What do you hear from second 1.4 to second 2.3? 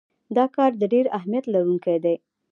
لرونکی دی.